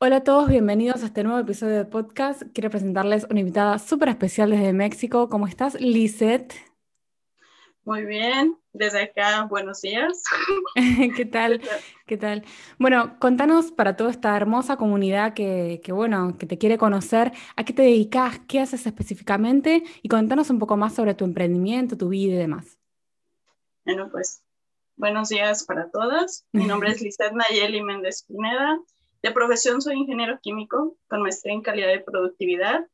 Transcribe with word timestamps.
Hola 0.00 0.18
a 0.18 0.22
todos, 0.22 0.48
bienvenidos 0.48 1.02
a 1.02 1.06
este 1.06 1.24
nuevo 1.24 1.40
episodio 1.40 1.74
de 1.74 1.84
podcast. 1.84 2.42
Quiero 2.54 2.70
presentarles 2.70 3.26
una 3.30 3.40
invitada 3.40 3.80
súper 3.80 4.10
especial 4.10 4.50
desde 4.50 4.72
México. 4.72 5.28
¿Cómo 5.28 5.48
estás, 5.48 5.74
Lisette? 5.80 6.54
Muy 7.82 8.04
bien, 8.04 8.56
desde 8.72 9.02
acá, 9.02 9.46
buenos 9.46 9.80
días. 9.80 10.22
¿Qué 11.16 11.24
tal? 11.24 11.60
¿Qué 12.06 12.16
tal? 12.16 12.44
Bueno, 12.78 13.18
contanos 13.18 13.72
para 13.72 13.96
toda 13.96 14.12
esta 14.12 14.36
hermosa 14.36 14.76
comunidad 14.76 15.34
que, 15.34 15.80
que, 15.82 15.90
bueno, 15.90 16.38
que 16.38 16.46
te 16.46 16.58
quiere 16.58 16.78
conocer, 16.78 17.32
¿a 17.56 17.64
qué 17.64 17.72
te 17.72 17.82
dedicas? 17.82 18.38
¿Qué 18.46 18.60
haces 18.60 18.86
específicamente? 18.86 19.82
Y 20.02 20.08
contanos 20.08 20.48
un 20.50 20.60
poco 20.60 20.76
más 20.76 20.94
sobre 20.94 21.14
tu 21.14 21.24
emprendimiento, 21.24 21.98
tu 21.98 22.10
vida 22.10 22.34
y 22.34 22.38
demás. 22.38 22.78
Bueno, 23.84 24.08
pues 24.12 24.44
buenos 24.94 25.30
días 25.30 25.64
para 25.64 25.90
todas. 25.90 26.46
Mi 26.52 26.66
nombre 26.66 26.92
es 26.92 27.02
Lisette 27.02 27.32
Nayeli 27.32 27.82
Méndez 27.82 28.22
Pineda. 28.28 28.78
De 29.22 29.32
profesión 29.32 29.82
soy 29.82 29.96
ingeniero 29.96 30.38
químico 30.40 30.96
con 31.08 31.22
maestría 31.22 31.54
en 31.54 31.62
calidad 31.62 31.88
de 31.88 32.00
productividad 32.00 32.86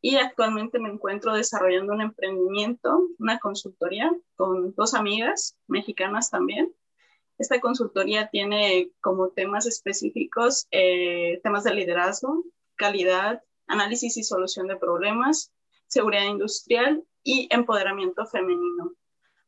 y 0.00 0.16
actualmente 0.16 0.78
me 0.78 0.88
encuentro 0.88 1.34
desarrollando 1.34 1.92
un 1.92 2.00
emprendimiento, 2.00 3.08
una 3.18 3.38
consultoría 3.38 4.10
con 4.36 4.74
dos 4.74 4.94
amigas 4.94 5.56
mexicanas 5.66 6.30
también. 6.30 6.72
Esta 7.38 7.60
consultoría 7.60 8.28
tiene 8.28 8.90
como 9.02 9.28
temas 9.28 9.66
específicos 9.66 10.66
eh, 10.70 11.40
temas 11.42 11.64
de 11.64 11.74
liderazgo, 11.74 12.44
calidad, 12.76 13.42
análisis 13.66 14.16
y 14.16 14.22
solución 14.22 14.68
de 14.68 14.76
problemas, 14.76 15.52
seguridad 15.88 16.24
industrial 16.24 17.04
y 17.22 17.48
empoderamiento 17.50 18.24
femenino 18.26 18.94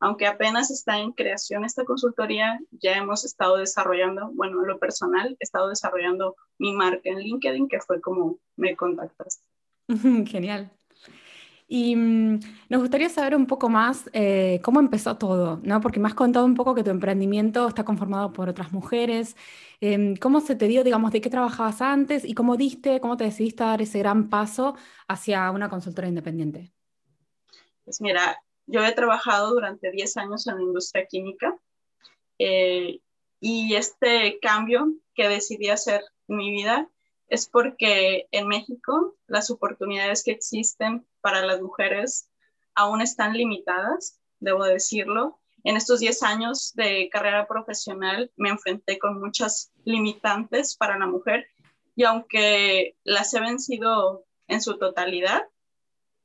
aunque 0.01 0.27
apenas 0.27 0.71
está 0.71 0.99
en 0.99 1.13
creación 1.13 1.65
esta 1.65 1.85
consultoría, 1.85 2.61
ya 2.71 2.97
hemos 2.97 3.25
estado 3.25 3.57
desarrollando, 3.57 4.31
bueno, 4.33 4.61
en 4.61 4.69
lo 4.69 4.79
personal, 4.79 5.37
he 5.41 5.45
estado 5.45 5.69
desarrollando 5.69 6.37
mi 6.59 6.73
marca 6.73 7.09
en 7.11 7.19
LinkedIn, 7.19 7.69
que 7.69 7.81
fue 7.81 8.01
como 8.01 8.39
me 8.57 8.77
contactaste. 8.77 9.43
Genial. 10.27 10.71
Y 11.71 11.95
mm, 11.95 12.41
nos 12.71 12.81
gustaría 12.81 13.11
saber 13.11 13.37
un 13.37 13.47
poco 13.47 13.69
más 13.69 14.09
eh, 14.15 14.59
cómo 14.63 14.81
empezó 14.81 15.19
todo, 15.19 15.61
¿no? 15.63 15.83
Porque 15.83 16.01
me 16.01 16.09
has 16.09 16.15
contado 16.15 16.47
un 16.47 16.55
poco 16.55 16.75
que 16.75 16.83
tu 16.83 16.91
emprendimiento 16.91 17.69
está 17.69 17.85
conformado 17.85 18.33
por 18.33 18.49
otras 18.49 18.73
mujeres. 18.73 19.37
Em, 19.81 20.17
¿Cómo 20.17 20.41
se 20.41 20.57
te 20.57 20.67
dio, 20.67 20.83
digamos, 20.83 21.13
de 21.13 21.21
qué 21.21 21.29
trabajabas 21.29 21.83
antes 21.83 22.25
y 22.25 22.33
cómo 22.33 22.57
diste, 22.57 23.01
cómo 23.01 23.19
te 23.19 23.25
decidiste 23.25 23.65
a 23.65 23.67
dar 23.67 23.83
ese 23.83 23.99
gran 23.99 24.31
paso 24.31 24.77
hacia 25.09 25.51
una 25.51 25.69
consultora 25.69 26.09
independiente? 26.09 26.73
Pues 27.85 28.01
mira, 28.01 28.39
yo 28.69 28.85
he 28.85 28.93
trabajado 28.93 29.51
durante 29.51 29.91
10 29.91 30.17
años 30.19 30.47
en 30.47 30.57
la 30.57 30.63
industria 30.63 31.07
química 31.07 31.57
eh, 32.39 33.01
y 33.41 33.75
este 33.75 34.39
cambio 34.41 34.95
que 35.15 35.29
decidí 35.29 35.69
hacer 35.69 36.03
en 36.29 36.37
mi 36.37 36.51
vida 36.51 36.89
es 37.29 37.49
porque 37.49 38.29
en 38.31 38.47
México 38.47 39.17
las 39.27 39.51
oportunidades 39.51 40.23
que 40.23 40.33
existen 40.33 41.07
para 41.21 41.45
las 41.45 41.61
mujeres 41.61 42.29
aún 42.75 43.01
están 43.01 43.35
limitadas, 43.37 44.21
debo 44.39 44.65
decirlo. 44.65 45.41
En 45.65 45.77
estos 45.77 46.01
10 46.01 46.23
años 46.23 46.73
de 46.75 47.09
carrera 47.11 47.49
profesional 47.49 48.31
me 48.37 48.51
enfrenté 48.51 48.99
con 48.99 49.19
muchas 49.19 49.73
limitantes 49.85 50.77
para 50.77 50.99
la 50.99 51.07
mujer 51.07 51.49
y 51.97 52.05
aunque 52.05 52.97
las 53.03 53.35
he 53.35 53.41
vencido 53.41 54.25
en 54.47 54.63
su 54.63 54.79
totalidad, 54.79 55.43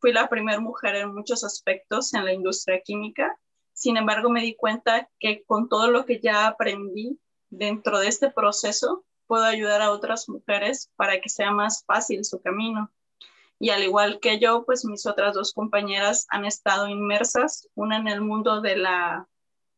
fui 0.03 0.11
la 0.11 0.27
primera 0.27 0.59
mujer 0.59 0.95
en 0.95 1.15
muchos 1.15 1.45
aspectos 1.45 2.13
en 2.13 2.25
la 2.25 2.33
industria 2.33 2.81
química. 2.81 3.39
Sin 3.71 3.95
embargo, 3.95 4.29
me 4.29 4.41
di 4.41 4.53
cuenta 4.53 5.09
que 5.17 5.45
con 5.45 5.69
todo 5.69 5.87
lo 5.87 6.03
que 6.05 6.19
ya 6.19 6.45
aprendí 6.45 7.21
dentro 7.49 7.99
de 7.99 8.09
este 8.09 8.29
proceso, 8.29 9.05
puedo 9.27 9.45
ayudar 9.45 9.81
a 9.81 9.91
otras 9.91 10.27
mujeres 10.27 10.91
para 10.97 11.21
que 11.21 11.29
sea 11.29 11.51
más 11.51 11.85
fácil 11.85 12.25
su 12.25 12.41
camino. 12.41 12.91
Y 13.59 13.69
al 13.69 13.81
igual 13.81 14.19
que 14.19 14.39
yo, 14.39 14.65
pues 14.65 14.83
mis 14.83 15.05
otras 15.05 15.35
dos 15.35 15.53
compañeras 15.53 16.27
han 16.27 16.43
estado 16.43 16.89
inmersas, 16.89 17.69
una 17.73 17.95
en 17.95 18.09
el 18.09 18.19
mundo 18.19 18.59
de 18.59 18.75
la 18.75 19.29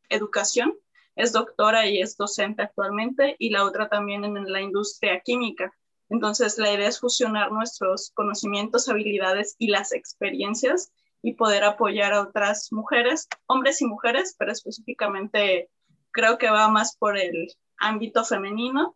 educación, 0.09 0.75
es 1.15 1.33
doctora 1.33 1.85
y 1.85 2.01
es 2.01 2.17
docente 2.17 2.63
actualmente, 2.63 3.35
y 3.37 3.51
la 3.51 3.63
otra 3.63 3.89
también 3.89 4.25
en 4.25 4.51
la 4.51 4.61
industria 4.61 5.21
química. 5.23 5.71
Entonces, 6.09 6.57
la 6.57 6.71
idea 6.71 6.87
es 6.87 6.99
fusionar 6.99 7.51
nuestros 7.51 8.11
conocimientos, 8.11 8.87
habilidades 8.89 9.55
y 9.57 9.67
las 9.69 9.91
experiencias 9.91 10.91
y 11.21 11.33
poder 11.33 11.63
apoyar 11.63 12.13
a 12.13 12.21
otras 12.21 12.71
mujeres, 12.71 13.27
hombres 13.47 13.81
y 13.81 13.85
mujeres, 13.85 14.35
pero 14.37 14.51
específicamente 14.51 15.69
creo 16.11 16.37
que 16.37 16.49
va 16.49 16.67
más 16.69 16.95
por 16.95 17.17
el 17.17 17.51
ámbito 17.77 18.23
femenino 18.23 18.95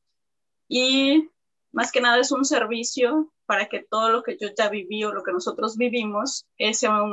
y 0.68 1.30
más 1.72 1.92
que 1.92 2.02
nada 2.02 2.20
es 2.20 2.32
un 2.32 2.46
servicio 2.46 3.32
para 3.46 3.68
que 3.68 3.82
todo 3.82 4.10
lo 4.10 4.24
que 4.24 4.38
yo 4.40 4.50
ya 4.56 4.70
viví 4.70 5.04
o 5.04 5.12
lo 5.12 5.24
que 5.24 5.32
nosotros 5.32 5.76
vivimos 5.76 6.46
sea 6.74 7.04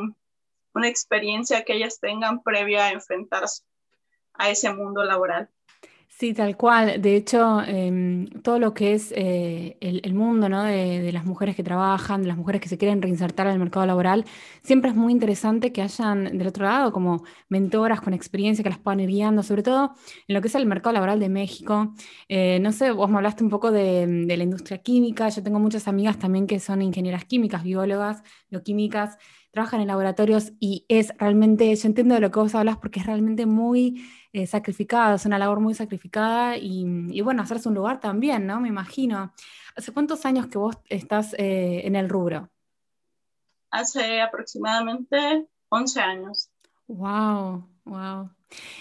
una 0.75 0.89
experiencia 0.89 1.65
que 1.65 1.75
ellas 1.75 1.99
tengan 1.99 2.43
previa 2.43 2.85
a 2.85 2.93
enfrentarse 2.93 3.65
a 4.35 4.51
ese 4.51 4.73
mundo 4.73 5.03
laboral. 5.03 5.49
Sí, 6.19 6.33
tal 6.33 6.57
cual. 6.57 7.03
De 7.03 7.15
hecho, 7.15 7.61
em, 7.63 8.27
todo 8.43 8.59
lo 8.59 8.73
que 8.73 8.95
es 8.95 9.13
eh, 9.15 9.77
el, 9.83 10.15
mundo 10.15 10.49
de, 10.49 11.13
las 11.13 11.27
mujeres 11.27 11.55
que 11.55 11.63
trabajan, 11.63 12.23
de 12.23 12.29
las 12.29 12.39
mujeres 12.39 12.63
que 12.63 12.71
se 12.71 12.79
quieren 12.79 13.03
reinsertar 13.03 13.47
el 13.49 13.59
mercado 13.59 13.85
laboral, 13.85 14.25
siempre 14.63 14.89
es 14.91 14.97
muy 14.97 15.13
interesante 15.13 15.73
que 15.73 15.83
hayan 15.83 16.39
del 16.39 16.47
otro 16.47 16.65
lado 16.65 16.91
como 16.91 17.23
mentoras 17.51 18.01
con 18.01 18.15
experiencia 18.15 18.63
que 18.63 18.71
las 18.71 18.79
puedan 18.79 19.01
ir 19.01 19.11
guiando, 19.11 19.43
sobre 19.43 19.63
todo 19.63 19.93
en 20.27 20.35
lo 20.35 20.41
que 20.41 20.49
es 20.49 20.55
el 20.55 20.65
mercado 20.65 20.95
laboral 20.95 21.21
de 21.21 21.29
México. 21.29 21.93
Eh, 22.31 22.61
no 22.61 22.73
sé, 22.73 22.93
vos 22.93 23.11
me 23.11 23.17
hablaste 23.19 23.45
un 23.45 23.51
poco 23.51 23.71
de, 23.71 24.07
de 24.07 24.37
la 24.39 24.45
industria 24.45 24.79
química, 24.79 25.29
yo 25.29 25.43
tengo 25.43 25.59
muchas 25.59 25.87
amigas 25.87 26.19
también 26.19 26.47
que 26.47 26.61
son 26.61 26.81
ingenieras 26.81 27.27
químicas, 27.27 27.63
biólogas, 27.63 28.23
bioquímicas, 28.49 29.19
trabajan 29.57 29.81
en 29.81 29.87
laboratorios 29.87 30.53
y 30.61 30.85
es 30.87 31.17
realmente, 31.17 31.75
yo 31.75 31.87
entiendo 31.89 32.15
de 32.15 32.21
lo 32.21 32.31
que 32.31 32.41
vos 32.41 32.55
hablas 32.55 32.77
porque 32.77 33.01
es 33.01 33.07
realmente 33.07 33.47
muy 33.47 34.07
eh, 34.35 34.47
sacrificada, 34.47 35.15
es 35.15 35.25
una 35.25 35.39
labor 35.39 35.61
muy 35.61 35.73
sacrificada 35.73 36.59
y, 36.59 37.23
bueno, 37.23 37.43
hacerse 37.43 37.67
un 37.71 37.75
lugar 37.75 37.99
también, 37.99 38.47
¿no? 38.47 38.61
Me 38.61 38.69
imagino. 38.69 39.33
¿Hace 39.75 39.93
cuántos 39.93 40.27
años 40.27 40.49
que 40.49 40.59
vos 40.59 40.77
estás 40.91 41.33
eh, 41.39 41.87
en 41.87 41.97
el 41.97 42.11
rubro? 42.11 42.51
Hace 43.71 44.21
aproximadamente 44.21 45.47
11 45.71 46.01
años. 46.01 46.51
Wow, 46.87 47.67
wow. 47.87 48.29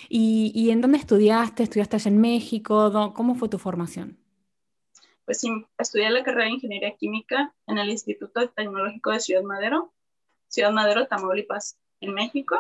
¿Y, 0.10 0.70
en 0.72 0.82
dónde 0.82 0.98
estudiaste? 0.98 1.64
¿Estudiaste 1.64 1.96
allá 1.96 2.12
en 2.12 2.20
México? 2.20 3.14
¿Cómo 3.16 3.36
fue 3.36 3.48
tu 3.48 3.60
formación? 3.60 4.18
Pues 5.24 5.40
sí, 5.40 5.50
estudié 5.78 6.10
la 6.10 6.22
carrera 6.26 6.48
de 6.48 6.56
Ingeniería 6.56 6.98
Química 6.98 7.56
en 7.66 7.78
el 7.78 7.90
Instituto 7.90 8.50
Tecnológico 8.50 9.12
de 9.12 9.22
Ciudad 9.22 9.42
Madero, 9.42 9.94
Ciudad 10.56 10.72
Madero, 10.72 11.06
Tamaulipas, 11.06 11.78
en 12.00 12.14
México, 12.14 12.58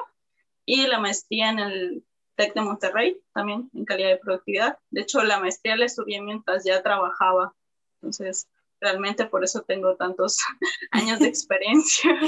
y 0.65 0.85
la 0.87 0.99
maestría 0.99 1.49
en 1.49 1.59
el 1.59 2.03
TEC 2.35 2.53
de 2.53 2.61
Monterrey, 2.61 3.21
también 3.33 3.69
en 3.73 3.85
calidad 3.85 4.09
de 4.09 4.17
productividad. 4.17 4.77
De 4.89 5.01
hecho, 5.01 5.23
la 5.23 5.39
maestría 5.39 5.77
la 5.77 5.85
estudié 5.85 6.21
mientras 6.21 6.65
ya 6.65 6.83
trabajaba. 6.83 7.55
Entonces, 8.01 8.49
realmente 8.81 9.25
por 9.27 9.45
eso 9.45 9.61
tengo 9.61 9.95
tantos 9.95 10.39
años 10.91 11.19
de 11.19 11.27
experiencia. 11.27 12.19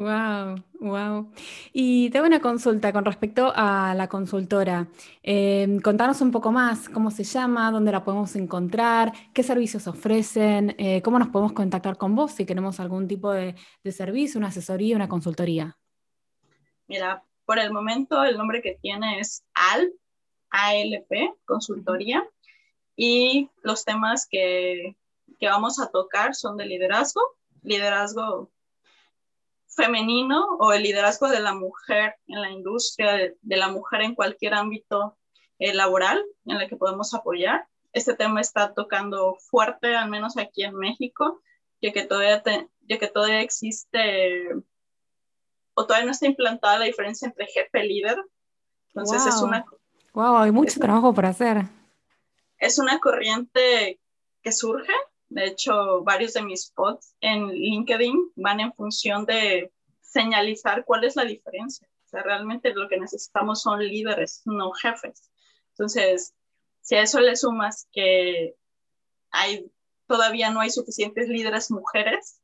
Wow, 0.00 0.56
wow. 0.80 1.30
Y 1.74 2.08
tengo 2.08 2.24
una 2.24 2.40
consulta 2.40 2.90
con 2.90 3.04
respecto 3.04 3.52
a 3.54 3.94
la 3.94 4.08
consultora. 4.08 4.88
Eh, 5.22 5.78
contanos 5.84 6.22
un 6.22 6.30
poco 6.30 6.50
más, 6.52 6.88
cómo 6.88 7.10
se 7.10 7.22
llama, 7.22 7.70
dónde 7.70 7.92
la 7.92 8.02
podemos 8.02 8.34
encontrar, 8.34 9.12
qué 9.34 9.42
servicios 9.42 9.86
ofrecen, 9.86 10.74
eh, 10.78 11.02
cómo 11.02 11.18
nos 11.18 11.28
podemos 11.28 11.52
contactar 11.52 11.98
con 11.98 12.14
vos 12.16 12.32
si 12.32 12.46
queremos 12.46 12.80
algún 12.80 13.08
tipo 13.08 13.30
de, 13.30 13.54
servicio, 13.92 14.38
una 14.38 14.48
asesoría, 14.48 14.96
una 14.96 15.06
consultoría. 15.06 15.76
Mira, 16.88 17.22
por 17.44 17.58
el 17.58 17.70
momento 17.70 18.24
el 18.24 18.38
nombre 18.38 18.62
que 18.62 18.78
tiene 18.80 19.20
es 19.20 19.44
AL, 19.52 19.92
ALP, 20.48 21.34
consultoría, 21.44 22.26
y 22.96 23.50
los 23.62 23.84
temas 23.84 24.26
que, 24.26 24.96
vamos 25.42 25.78
a 25.78 25.90
tocar 25.90 26.34
son 26.34 26.56
de 26.56 26.64
liderazgo, 26.64 27.20
liderazgo 27.62 28.50
femenino 29.74 30.44
o 30.58 30.72
el 30.72 30.82
liderazgo 30.82 31.28
de 31.28 31.40
la 31.40 31.54
mujer 31.54 32.16
en 32.26 32.40
la 32.40 32.50
industria, 32.50 33.34
de, 33.40 33.56
la 33.56 33.68
mujer 33.68 34.02
en 34.02 34.14
cualquier 34.14 34.54
ámbito 34.54 35.16
eh, 35.58 35.74
laboral 35.74 36.22
en 36.46 36.56
el 36.60 36.68
que 36.68 36.76
podemos 36.76 37.14
apoyar. 37.14 37.66
Este 37.92 38.14
tema 38.14 38.40
está 38.40 38.74
tocando 38.74 39.36
fuerte, 39.36 39.96
al 39.96 40.10
menos 40.10 40.36
aquí 40.36 40.64
en 40.64 40.76
México, 40.76 41.40
ya 41.80 41.92
que 41.92 42.04
todavía, 42.04 42.42
ya 42.82 42.98
que 42.98 43.08
todavía 43.08 43.40
existe 43.40 44.48
o 45.74 45.86
todavía 45.86 46.06
no 46.06 46.12
está 46.12 46.26
implantada 46.26 46.78
la 46.78 46.84
diferencia 46.84 47.26
entre 47.26 47.46
jefe 47.46 47.84
y 47.84 47.88
líder. 47.88 48.18
Entonces 48.88 49.26
es 49.26 49.40
una... 49.40 49.64
Wow, 50.12 50.38
hay 50.38 50.50
mucho 50.50 50.80
trabajo 50.80 51.14
por 51.14 51.26
hacer. 51.26 51.62
Es 52.58 52.78
una 52.78 52.98
corriente 52.98 54.00
que 54.42 54.52
surge. 54.52 54.92
De 55.30 55.46
hecho, 55.46 56.02
varios 56.02 56.34
de 56.34 56.42
mis 56.42 56.70
posts 56.70 57.16
en 57.20 57.48
LinkedIn 57.48 58.32
van 58.36 58.60
en 58.60 58.72
función 58.72 59.24
de 59.24 59.72
señalizar 60.00 60.84
cuál 60.84 61.04
es 61.04 61.16
la 61.16 61.24
diferencia. 61.24 61.88
O 62.06 62.08
sea, 62.08 62.22
realmente 62.22 62.74
lo 62.74 62.88
que 62.88 62.98
necesitamos 62.98 63.62
son 63.62 63.78
líderes, 63.78 64.42
no 64.44 64.72
jefes. 64.72 65.30
Entonces, 65.70 66.34
si 66.80 66.96
a 66.96 67.02
eso 67.02 67.20
le 67.20 67.36
sumas 67.36 67.88
que 67.92 68.56
hay 69.30 69.70
todavía 70.10 70.50
no 70.50 70.58
hay 70.58 70.70
suficientes 70.70 71.28
líderes 71.28 71.70
mujeres 71.70 72.42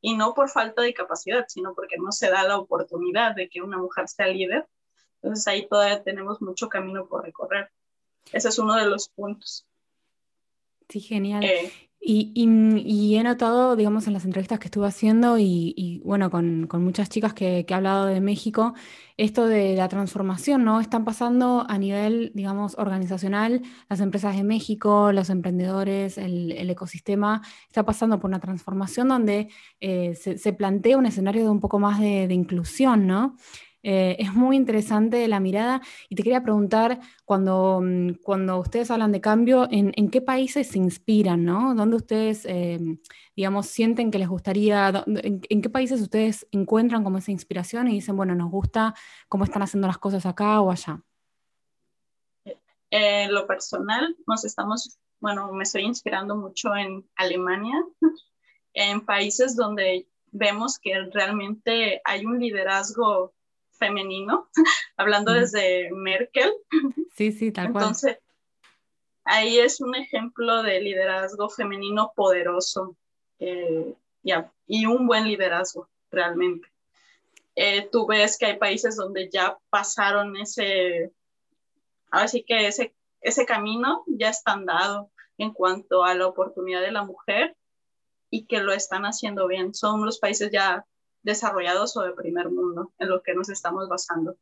y 0.00 0.16
no 0.16 0.34
por 0.34 0.48
falta 0.48 0.82
de 0.82 0.94
capacidad, 0.94 1.44
sino 1.48 1.74
porque 1.74 1.96
no 1.98 2.12
se 2.12 2.30
da 2.30 2.44
la 2.44 2.58
oportunidad 2.58 3.34
de 3.34 3.48
que 3.48 3.60
una 3.60 3.76
mujer 3.76 4.06
sea 4.06 4.28
líder. 4.28 4.68
Entonces 5.20 5.48
ahí 5.48 5.66
todavía 5.66 6.04
tenemos 6.04 6.40
mucho 6.40 6.68
camino 6.68 7.08
por 7.08 7.24
recorrer. 7.24 7.72
Ese 8.32 8.50
es 8.50 8.58
uno 8.60 8.76
de 8.76 8.86
los 8.86 9.08
puntos. 9.08 9.66
Sí, 10.88 11.00
genial. 11.00 11.42
Eh, 11.42 11.72
y, 12.08 13.16
he 13.16 13.22
notado, 13.24 13.74
digamos, 13.74 14.06
en 14.06 14.12
las 14.12 14.24
entrevistas 14.24 14.60
que 14.60 14.66
estuve 14.66 14.86
haciendo 14.86 15.38
y, 15.38 16.00
bueno, 16.04 16.30
con, 16.30 16.68
muchas 16.84 17.08
chicas 17.08 17.34
que, 17.34 17.66
he 17.68 17.74
hablado 17.74 18.06
de 18.06 18.20
México, 18.20 18.74
esto 19.16 19.48
de 19.48 19.74
la 19.74 19.88
transformación, 19.88 20.62
¿no? 20.64 20.80
Están 20.80 21.04
pasando 21.04 21.66
a 21.68 21.78
nivel, 21.78 22.30
digamos, 22.34 22.76
organizacional, 22.78 23.62
las 23.88 24.00
empresas 24.00 24.36
de 24.36 24.44
México, 24.44 25.10
los 25.10 25.30
emprendedores, 25.30 26.16
el, 26.16 26.70
ecosistema, 26.70 27.42
está 27.66 27.84
pasando 27.84 28.20
por 28.20 28.28
una 28.28 28.38
transformación 28.38 29.08
donde 29.08 29.48
eh, 29.80 30.14
se, 30.14 30.52
plantea 30.52 30.98
un 30.98 31.06
escenario 31.06 31.42
de 31.42 31.50
un 31.50 31.60
poco 31.60 31.80
más 31.80 31.98
de 31.98 32.32
inclusión, 32.32 33.08
¿no? 33.08 33.36
Eh, 33.88 34.16
es 34.18 34.34
muy 34.34 34.56
interesante 34.56 35.28
la 35.28 35.38
mirada 35.38 35.80
y 36.08 36.16
te 36.16 36.24
quería 36.24 36.42
preguntar, 36.42 36.98
cuando, 37.24 37.80
mm, 37.80 38.14
cuando 38.24 38.58
ustedes 38.58 38.90
hablan 38.90 39.12
de 39.12 39.20
cambio, 39.20 39.68
¿en, 39.70 40.10
qué 40.10 40.20
países 40.20 40.66
se 40.66 40.78
inspiran? 40.78 41.44
¿no? 41.44 41.72
¿Dónde 41.76 41.94
ustedes, 41.94 42.44
eh, 42.46 42.80
digamos, 43.36 43.66
sienten 43.66 44.10
que 44.10 44.18
les 44.18 44.28
gustaría, 44.28 45.04
en, 45.06 45.62
qué 45.62 45.70
países 45.70 46.00
ustedes 46.00 46.48
encuentran 46.50 47.04
como 47.04 47.18
esa 47.18 47.30
inspiración 47.30 47.86
y 47.86 47.92
dicen, 47.92 48.16
bueno, 48.16 48.34
nos 48.34 48.50
gusta 48.50 48.92
cómo 49.28 49.44
están 49.44 49.62
haciendo 49.62 49.86
las 49.86 49.98
cosas 49.98 50.26
acá 50.26 50.60
o 50.60 50.72
allá? 50.72 51.00
En 52.90 53.32
lo 53.32 53.46
personal, 53.46 54.16
nos 54.26 54.44
estamos, 54.44 54.98
bueno, 55.20 55.52
me 55.52 55.62
estoy 55.62 55.82
inspirando 55.82 56.34
mucho 56.34 56.74
en 56.74 57.08
Alemania, 57.14 57.80
en 58.74 59.06
países 59.06 59.54
donde 59.54 60.08
vemos 60.32 60.80
que 60.80 61.04
realmente 61.12 62.00
hay 62.04 62.26
un 62.26 62.40
liderazgo 62.40 63.35
femenino, 63.78 64.48
hablando 64.96 65.32
desde 65.32 65.90
Merkel. 65.92 66.52
Sí, 67.14 67.32
sí, 67.32 67.52
tal 67.52 67.72
cual. 67.72 67.84
Entonces, 67.84 68.18
ahí 69.24 69.58
es 69.58 69.80
un 69.80 69.94
ejemplo 69.94 70.62
de 70.62 70.80
liderazgo 70.80 71.48
femenino 71.48 72.12
poderoso 72.14 72.96
eh, 73.38 73.94
y 74.66 74.86
un 74.86 75.06
buen 75.06 75.28
liderazgo, 75.28 75.88
realmente. 76.10 76.68
Eh, 77.54 77.88
tú 77.90 78.06
ves 78.06 78.36
que 78.36 78.46
hay 78.46 78.58
países 78.58 78.96
donde 78.96 79.30
ya 79.30 79.56
pasaron 79.70 80.36
ese, 80.36 81.12
así 82.10 82.42
que 82.42 82.66
ese, 82.66 82.94
ese 83.20 83.46
camino 83.46 84.04
ya 84.06 84.28
están 84.28 84.66
dado 84.66 85.10
en 85.38 85.52
cuanto 85.52 86.04
a 86.04 86.14
la 86.14 86.26
oportunidad 86.26 86.82
de 86.82 86.92
la 86.92 87.04
mujer 87.04 87.56
y 88.30 88.46
que 88.46 88.60
lo 88.60 88.72
están 88.72 89.04
haciendo 89.04 89.46
bien. 89.46 89.74
Son 89.74 90.04
los 90.04 90.18
países 90.18 90.50
ya 90.50 90.84
desarrollados 91.26 91.96
o 91.96 92.02
de 92.02 92.12
primer 92.12 92.48
mundo, 92.48 92.92
en 92.98 93.08
lo 93.08 93.22
que 93.22 93.34
nos 93.34 93.50
estamos 93.50 93.88
basando. 93.88 94.36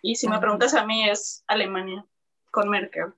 Y 0.00 0.14
si 0.14 0.28
me 0.28 0.38
preguntas 0.38 0.72
a 0.74 0.86
mí, 0.86 1.06
es 1.06 1.44
Alemania, 1.48 2.06
con 2.50 2.70
Merkel. 2.70 3.12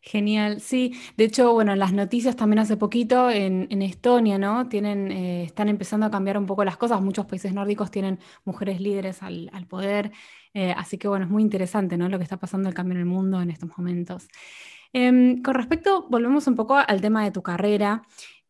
Genial, 0.00 0.60
sí. 0.60 0.98
De 1.18 1.24
hecho, 1.24 1.52
bueno, 1.52 1.72
en 1.72 1.78
las 1.78 1.92
noticias 1.92 2.36
también 2.36 2.60
hace 2.60 2.78
poquito 2.78 3.30
en, 3.30 3.82
Estonia, 3.82 4.38
¿no? 4.38 4.66
Tienen, 4.68 5.12
eh, 5.12 5.44
están 5.44 5.68
empezando 5.68 6.06
a 6.06 6.10
cambiar 6.10 6.38
un 6.38 6.46
poco 6.46 6.64
las 6.64 6.78
cosas. 6.78 7.02
Muchos 7.02 7.26
países 7.26 7.52
nórdicos 7.52 7.90
tienen 7.90 8.18
mujeres 8.44 8.80
líderes 8.80 9.22
al, 9.22 9.50
poder. 9.68 10.12
Eh, 10.54 10.72
así 10.76 10.96
que, 10.96 11.06
bueno, 11.06 11.26
es 11.26 11.30
muy 11.30 11.42
interesante, 11.42 11.98
¿no? 11.98 12.08
Lo 12.08 12.16
que 12.16 12.24
está 12.24 12.38
pasando 12.38 12.68
el 12.68 12.74
cambio 12.74 12.94
en 12.94 13.00
el 13.00 13.06
mundo 13.06 13.42
en 13.42 13.50
estos 13.50 13.70
momentos. 13.76 14.26
Em, 14.94 15.42
con 15.42 15.54
respecto, 15.54 16.06
volvemos 16.08 16.46
un 16.46 16.56
poco 16.56 16.76
al 16.76 17.00
tema 17.02 17.24
de 17.24 17.30
tu 17.30 17.42
carrera. 17.42 18.02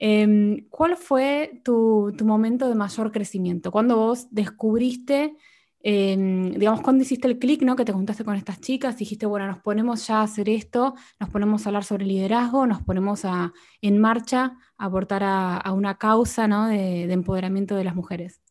Em, 0.06 0.68
¿Cuál 0.68 0.98
fue 0.98 1.62
tu, 1.64 2.14
momento 2.24 2.68
de 2.68 2.74
mayor 2.74 3.10
crecimiento? 3.10 3.70
¿Cuándo 3.72 3.96
vos 3.96 4.26
descubriste, 4.30 5.34
em, 5.80 6.50
digamos, 6.50 6.82
cuando 6.82 7.02
hiciste 7.02 7.26
el 7.26 7.38
clic, 7.38 7.62
¿no? 7.62 7.74
Que 7.74 7.86
te 7.86 7.92
juntaste 7.94 8.22
con 8.22 8.36
estas 8.36 8.60
chicas, 8.60 8.98
dijiste, 8.98 9.24
bueno, 9.24 9.46
nos 9.46 9.60
ponemos 9.60 10.06
ya 10.06 10.16
a 10.16 10.24
hacer 10.24 10.50
esto, 10.50 10.94
nos 11.18 11.30
ponemos 11.30 11.64
a 11.64 11.70
hablar 11.70 11.84
sobre 11.84 12.04
liderazgo, 12.04 12.66
nos 12.66 12.82
ponemos 12.82 13.24
a, 13.24 13.54
en 13.80 13.98
marcha 13.98 14.58
a 14.76 14.84
aportar 14.84 15.22
a, 15.24 15.72
una 15.72 15.96
causa, 15.96 16.46
¿no? 16.48 16.66
De, 16.66 17.10
empoderamiento 17.10 17.74
de 17.74 17.84
las 17.84 17.94
mujeres. 17.94 18.42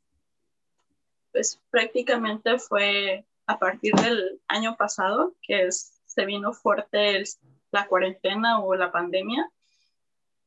Pues 1.33 1.61
prácticamente 1.69 2.57
fue 2.57 3.27
a 3.45 3.59
partir 3.59 3.93
del 3.93 4.41
año 4.47 4.75
pasado 4.75 5.35
que 5.39 5.69
se 5.71 6.25
vino 6.25 6.51
fuerte 6.51 7.21
la 7.71 7.87
cuarentena 7.87 8.59
o 8.59 8.73
la 8.73 8.91
pandemia 8.91 9.52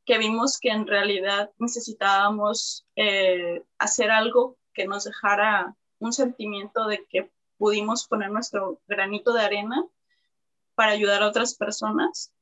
que 0.06 0.18
vimos 0.18 0.58
que 0.58 0.70
en 0.70 0.86
realidad 0.86 1.50
necesitábamos 1.58 2.86
eh, 2.94 3.64
hacer 3.78 4.10
algo 4.10 4.56
que 4.72 4.86
nos 4.86 5.04
dejara 5.04 5.76
un 5.98 6.12
sentimiento 6.12 6.86
de 6.86 7.04
que 7.10 7.30
pudimos 7.58 8.06
poner 8.06 8.30
nuestro 8.30 8.80
granito 8.86 9.32
de 9.32 9.42
arena 9.42 9.84
para 10.76 10.92
ayudar 10.92 11.22
a 11.22 11.28
otras 11.28 11.56
personas. 11.56 12.32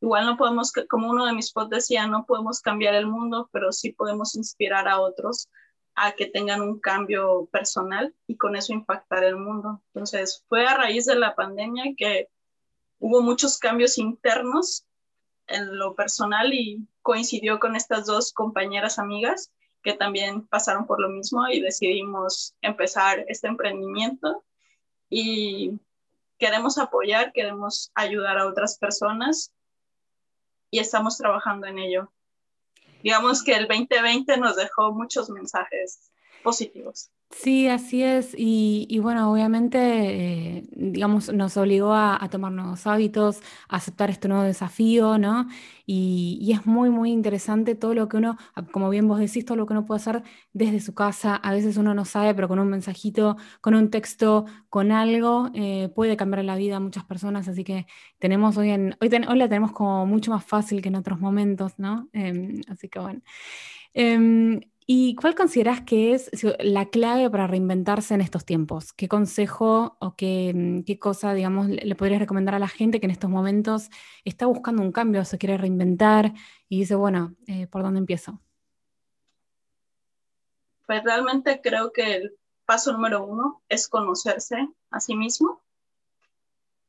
Igual 0.00 0.24
no 0.24 0.36
podemos, 0.36 0.72
como 0.88 1.10
uno 1.10 1.26
de 1.26 1.34
mis 1.34 1.52
posts 1.52 1.70
decía, 1.70 2.06
no 2.06 2.24
podemos 2.24 2.60
cambiar 2.60 2.94
el 2.94 3.06
mundo, 3.06 3.48
pero 3.52 3.72
sí 3.72 3.92
podemos 3.92 4.34
inspirar 4.34 4.88
a 4.88 5.00
otros 5.00 5.48
a 5.94 6.12
que 6.12 6.26
tengan 6.26 6.62
un 6.62 6.80
cambio 6.80 7.46
personal 7.52 8.14
y 8.26 8.36
con 8.36 8.56
eso 8.56 8.72
impactar 8.72 9.24
el 9.24 9.36
mundo. 9.36 9.82
Entonces, 9.88 10.42
fue 10.48 10.66
a 10.66 10.76
raíz 10.76 11.04
de 11.04 11.16
la 11.16 11.34
pandemia 11.34 11.94
que 11.96 12.28
hubo 12.98 13.20
muchos 13.20 13.58
cambios 13.58 13.98
internos 13.98 14.86
en 15.46 15.76
lo 15.76 15.94
personal 15.94 16.54
y 16.54 16.88
coincidió 17.02 17.58
con 17.58 17.76
estas 17.76 18.06
dos 18.06 18.32
compañeras 18.32 18.98
amigas 18.98 19.50
que 19.82 19.94
también 19.94 20.46
pasaron 20.46 20.86
por 20.86 21.00
lo 21.00 21.08
mismo 21.08 21.48
y 21.48 21.60
decidimos 21.60 22.54
empezar 22.62 23.24
este 23.28 23.48
emprendimiento 23.48 24.44
y 25.10 25.80
queremos 26.38 26.78
apoyar, 26.78 27.32
queremos 27.32 27.90
ayudar 27.94 28.38
a 28.38 28.46
otras 28.46 28.78
personas 28.78 29.52
y 30.70 30.78
estamos 30.78 31.18
trabajando 31.18 31.66
en 31.66 31.78
ello. 31.78 32.12
Digamos 33.02 33.42
que 33.42 33.54
el 33.54 33.66
2020 33.66 34.36
nos 34.36 34.56
dejó 34.56 34.92
muchos 34.92 35.28
mensajes 35.28 36.11
positivos. 36.42 37.10
Sí, 37.32 37.66
así 37.66 38.02
es. 38.02 38.34
Y, 38.36 38.98
bueno, 39.00 39.32
obviamente, 39.32 39.78
eh, 40.58 40.64
digamos, 40.72 41.32
nos 41.32 41.56
obligó 41.56 41.94
a, 41.94 42.28
tomar 42.30 42.52
nuevos 42.52 42.86
hábitos, 42.86 43.40
a 43.68 43.76
aceptar 43.76 44.10
este 44.10 44.28
nuevo 44.28 44.44
desafío, 44.44 45.16
¿no? 45.18 45.48
Y, 45.86 46.52
es 46.52 46.66
muy, 46.66 46.90
muy 46.90 47.10
interesante 47.10 47.74
todo 47.74 47.94
lo 47.94 48.08
que 48.08 48.18
uno, 48.18 48.36
como 48.70 48.90
bien 48.90 49.08
vos 49.08 49.18
decís, 49.18 49.44
todo 49.46 49.56
lo 49.56 49.66
que 49.66 49.72
uno 49.72 49.86
puede 49.86 50.00
hacer 50.00 50.22
desde 50.52 50.80
su 50.80 50.94
casa. 50.94 51.34
A 51.36 51.52
veces 51.52 51.78
uno 51.78 51.94
no 51.94 52.04
sabe, 52.04 52.34
pero 52.34 52.48
con 52.48 52.58
un 52.58 52.68
mensajito, 52.68 53.36
con 53.62 53.74
un 53.74 53.90
texto, 53.90 54.44
con 54.68 54.92
algo, 54.92 55.50
eh, 55.54 55.90
puede 55.94 56.16
cambiar 56.16 56.44
la 56.44 56.56
vida 56.56 56.76
a 56.76 56.80
muchas 56.80 57.04
personas. 57.04 57.48
Así 57.48 57.64
que 57.64 57.86
tenemos 58.18 58.56
hoy 58.58 58.70
en, 58.70 58.96
hoy, 59.00 59.08
hoy 59.28 59.38
la 59.38 59.48
tenemos 59.48 59.72
como 59.72 60.06
mucho 60.06 60.30
más 60.30 60.44
fácil 60.44 60.82
que 60.82 60.88
en 60.88 60.96
otros 60.96 61.18
momentos, 61.18 61.78
¿no? 61.78 62.08
Em, 62.12 62.60
así 62.68 62.88
que 62.88 62.98
bueno. 62.98 63.22
¿Y 64.86 65.14
cuál 65.14 65.34
consideras 65.34 65.82
que 65.82 66.12
es 66.12 66.30
la 66.58 66.86
clave 66.86 67.30
para 67.30 67.46
reinventarse 67.46 68.14
en 68.14 68.20
estos 68.20 68.44
tiempos? 68.44 68.92
¿Qué 68.92 69.08
consejo 69.08 69.96
o 70.00 70.16
qué, 70.16 70.52
mm, 70.54 70.98
cosa, 70.98 71.34
digamos, 71.34 71.68
le 71.68 71.94
podrías 71.94 72.20
recomendar 72.20 72.54
a 72.54 72.58
la 72.58 72.68
gente 72.68 72.98
que 72.98 73.06
en 73.06 73.12
estos 73.12 73.30
momentos 73.30 73.90
está 74.24 74.46
buscando 74.46 74.82
un 74.82 74.92
cambio, 74.92 75.24
se 75.24 75.38
quiere 75.38 75.56
reinventar 75.56 76.32
y 76.68 76.80
dice, 76.80 76.94
bueno, 76.94 77.34
eh, 77.46 77.66
¿por 77.68 77.82
dónde 77.82 78.00
empiezo? 78.00 78.40
Pues 80.86 81.04
realmente 81.04 81.60
creo 81.62 81.92
que 81.92 82.16
el 82.16 82.36
paso 82.66 82.92
número 82.92 83.24
uno 83.24 83.62
es 83.68 83.88
conocerse 83.88 84.68
a 84.90 85.00
sí 85.00 85.14
mismo, 85.14 85.62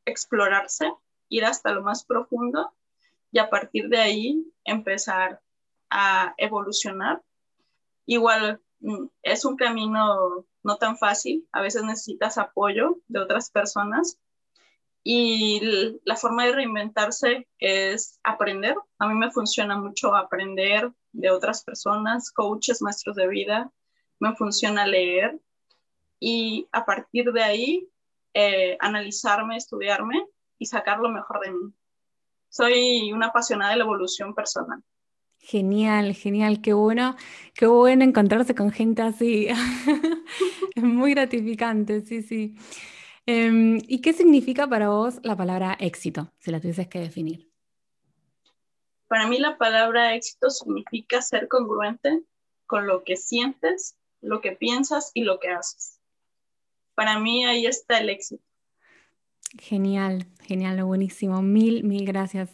explorarse, 0.06 0.92
ir 1.30 1.46
hasta 1.46 1.72
lo 1.72 1.84
más 1.84 2.04
profundo 2.04 2.74
y 3.32 3.40
a 3.40 3.50
partir 3.50 3.88
de 3.90 4.00
ahí 4.00 4.52
empezar 4.66 5.42
a 5.90 6.34
evolucionar 6.38 7.22
Igual 8.06 8.62
mm, 8.80 9.06
es 9.22 9.46
un 9.46 9.56
camino 9.56 10.46
no 10.64 10.78
tan 10.78 10.98
fácil, 10.98 11.48
a 11.52 11.62
veces 11.62 11.84
necesitas 11.84 12.38
apoyo 12.38 12.98
de 13.08 13.20
otras 13.20 13.50
personas 13.50 14.18
y 15.04 16.00
la 16.06 16.16
forma 16.16 16.46
de 16.46 16.54
reinventarse 16.54 17.48
es 17.60 18.20
aprender. 18.24 18.76
A 19.00 19.08
mí 19.08 19.16
me 19.16 19.32
funciona 19.32 19.78
mucho 19.78 20.16
aprender 20.16 20.92
de 21.12 21.30
otras 21.30 21.64
personas, 21.64 22.32
coaches, 22.32 22.82
maestros 22.82 23.18
de 23.18 23.28
vida, 23.28 23.72
me 24.20 24.34
funciona 24.36 24.88
leer 24.88 25.38
y 26.20 26.68
a 26.72 26.86
partir 26.86 27.34
de 27.34 27.44
ahí 27.44 27.90
eh, 28.34 28.78
analizarme, 28.80 29.58
estudiarme 29.58 30.26
y 30.58 30.66
sacar 30.66 31.00
lo 31.00 31.10
mejor 31.10 31.42
de 31.42 31.52
mí. 31.52 31.74
Soy 32.48 33.12
una 33.12 33.28
apasionada 33.28 33.72
de 33.72 33.78
la 33.78 33.84
evolución 33.84 34.34
personal. 34.34 34.82
Genial, 35.46 36.14
genial, 36.14 36.62
qué 36.62 36.72
bueno, 36.72 37.18
qué 37.54 37.68
bueno 37.68 38.06
encontrarse 38.06 38.56
con 38.56 38.72
gente 38.72 39.02
así. 39.02 39.48
es 40.76 40.84
muy 40.84 41.14
gratificante, 41.14 42.00
sí, 42.00 42.22
sí. 42.22 42.56
Em, 43.26 43.78
¿Y 43.86 44.00
qué 44.00 44.14
significa 44.14 44.68
para 44.68 44.88
vos 44.88 45.20
la 45.22 45.36
palabra 45.36 45.76
éxito, 45.82 46.32
si 46.40 46.50
la 46.50 46.62
tuvieses 46.62 46.88
que 46.88 47.00
definir? 47.00 47.52
Para 49.10 49.28
mí 49.28 49.38
la 49.38 49.58
palabra 49.58 50.16
éxito 50.16 50.50
significa 50.50 51.22
ser 51.22 51.50
congruente 51.50 52.24
con 52.66 52.88
lo 52.88 53.04
que 53.04 53.18
sientes, 53.18 53.98
lo 54.22 54.40
que 54.40 54.54
piensas 54.54 55.12
y 55.14 55.26
lo 55.26 55.42
que 55.42 55.50
haces. 55.50 56.00
Para 56.96 57.20
mí 57.20 57.44
ahí 57.46 57.66
está 57.66 58.00
el 58.00 58.10
éxito. 58.10 58.42
Genial, 59.60 60.26
genial, 60.42 60.82
buenísimo. 60.86 61.42
Mil, 61.42 61.84
mil 61.84 62.06
gracias. 62.06 62.50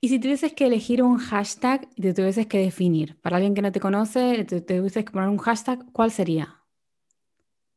Y 0.00 0.08
si 0.10 0.20
tuvieses 0.20 0.52
que 0.52 0.66
elegir 0.66 1.02
un 1.02 1.18
hashtag 1.18 1.88
y 1.96 2.02
te 2.02 2.14
tuvieses 2.14 2.46
que 2.46 2.58
definir, 2.58 3.18
para 3.20 3.36
alguien 3.36 3.54
que 3.54 3.62
no 3.62 3.72
te 3.72 3.80
conoce, 3.80 4.44
te, 4.44 4.60
tuvieses 4.60 5.04
que 5.04 5.10
poner 5.10 5.28
un 5.28 5.38
hashtag, 5.38 5.84
¿cuál 5.92 6.12
sería? 6.12 6.62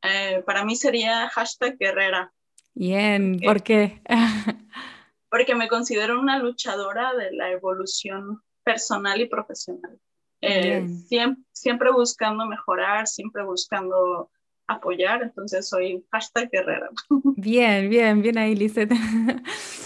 Eh, 0.04 0.44
para 0.46 0.64
mí 0.64 0.76
sería 0.76 1.30
hashtag 1.30 1.78
guerrera. 1.80 2.32
Bien, 2.74 3.40
¿por 3.44 3.64
qué? 3.64 4.02
porque 5.32 5.56
me 5.56 5.68
considero 5.68 6.20
una 6.20 6.38
luchadora 6.38 7.14
de 7.14 7.32
la 7.32 7.52
evolución 7.52 8.42
personal 8.64 9.20
y 9.22 9.28
profesional. 9.28 9.98
Eh, 10.42 10.88
siempre, 11.08 11.44
siempre, 11.54 11.92
buscando 11.92 12.46
mejorar, 12.46 13.08
siempre 13.08 13.44
buscando 13.44 14.30
apoyar, 14.68 15.24
entonces 15.24 15.70
soy 15.70 16.06
hashtag 16.12 16.50
guerrera. 16.52 16.90
Bien, 17.38 17.90
bien, 17.90 18.22
bien 18.22 18.38
ahí, 18.38 18.56
Lizeth. 18.56 18.92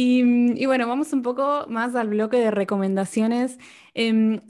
Y, 0.00 0.64
bueno, 0.66 0.86
vamos 0.86 1.12
un 1.12 1.22
poco 1.22 1.66
más 1.68 1.96
al 1.96 2.10
bloque 2.10 2.36
de 2.36 2.52
recomendaciones. 2.52 3.58
Em, 3.94 4.40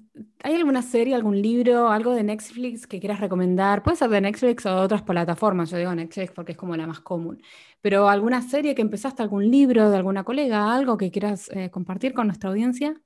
¿Hay 0.43 0.55
alguna 0.55 0.83
serie, 0.83 1.15
algún 1.15 1.41
libro, 1.41 1.89
algo 1.89 2.13
de 2.13 2.23
Netflix 2.23 2.87
que 2.87 3.01
quieras 3.01 3.21
recomendar? 3.21 3.83
Puede 3.83 3.97
ser 3.97 4.11
de 4.11 4.21
Netflix 4.21 4.67
o 4.67 4.75
de 4.75 4.83
otras 4.83 5.01
plataformas, 5.01 5.71
yo 5.71 5.79
digo 5.79 5.95
Netflix 5.95 6.33
porque 6.33 6.53
es 6.53 6.59
como 6.59 6.77
la 6.77 6.87
más 6.87 7.01
común. 7.01 7.43
Pero 7.81 8.11
alguna 8.11 8.43
serie 8.43 8.75
que 8.75 8.83
empezaste, 8.83 9.23
algún 9.23 9.51
libro 9.51 9.89
de 9.89 9.97
alguna 9.97 10.23
colega, 10.23 10.75
algo 10.75 10.99
que 10.99 11.11
quieras 11.11 11.49
eh, 11.55 11.71
compartir 11.71 12.13
con 12.13 12.27
nuestra 12.27 12.51
audiencia? 12.51 13.01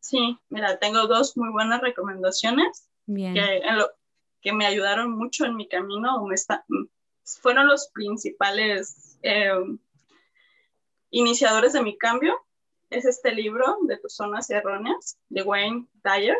Sí, 0.00 0.38
mira, 0.48 0.78
tengo 0.78 1.06
dos 1.06 1.36
muy 1.36 1.50
buenas 1.50 1.82
recomendaciones 1.82 2.88
Bien. 3.04 3.34
Que, 3.34 3.60
que 4.40 4.52
me 4.54 4.64
ayudaron 4.64 5.10
mucho 5.10 5.44
en 5.44 5.56
mi 5.56 5.68
camino, 5.68 6.24
me 6.24 6.36
fueron 7.42 7.68
los 7.68 7.90
principales 7.92 9.18
em, 9.20 9.78
iniciadores 11.18 11.72
de 11.72 11.82
mi 11.82 11.96
cambio 11.96 12.34
es 12.90 13.04
este 13.04 13.32
libro 13.32 13.78
de 13.82 13.98
tus 13.98 14.14
zonas 14.14 14.48
erróneas 14.50 15.18
de 15.28 15.42
Wayne 15.42 15.86
Dyer. 16.04 16.36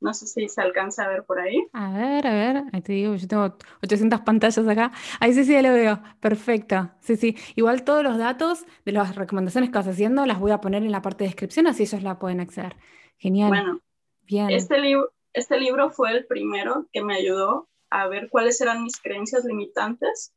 No 0.00 0.12
sé 0.12 0.26
si 0.26 0.48
se 0.48 0.60
alcanza 0.60 1.04
a 1.04 1.08
ver 1.08 1.24
por 1.24 1.40
ahí. 1.40 1.66
A 1.72 1.92
ver, 1.92 2.26
a 2.26 2.32
ver, 2.32 2.64
ahí 2.72 2.82
te 2.82 2.92
digo, 2.92 3.14
yo 3.14 3.26
tengo 3.26 3.56
800 3.82 4.20
pantallas 4.20 4.66
acá. 4.66 4.92
Ahí 5.20 5.32
sí, 5.32 5.44
sí, 5.44 5.52
ya 5.52 5.62
lo 5.62 5.72
veo. 5.72 6.02
Perfecto. 6.20 6.90
Sí, 7.00 7.16
sí. 7.16 7.36
Igual 7.54 7.84
todos 7.84 8.02
los 8.02 8.18
datos 8.18 8.64
de 8.84 8.92
las 8.92 9.16
recomendaciones 9.16 9.70
que 9.70 9.78
vas 9.78 9.88
haciendo 9.88 10.26
las 10.26 10.40
voy 10.40 10.50
a 10.50 10.60
poner 10.60 10.82
en 10.82 10.92
la 10.92 11.00
parte 11.00 11.24
de 11.24 11.28
descripción, 11.28 11.66
así 11.66 11.84
ellos 11.84 12.02
la 12.02 12.18
pueden 12.18 12.40
acceder. 12.40 12.76
Genial. 13.16 13.48
Bueno, 13.48 13.80
Bien. 14.26 14.50
Este, 14.50 14.78
libro 14.78 15.12
este 15.32 15.58
libro 15.58 15.90
fue 15.90 16.12
el 16.12 16.26
primero 16.26 16.86
que 16.92 17.02
me 17.02 17.16
ayudó 17.16 17.68
a 17.90 18.06
ver 18.08 18.28
cuáles 18.30 18.60
eran 18.60 18.84
mis 18.84 19.00
creencias 19.00 19.44
limitantes 19.44 20.33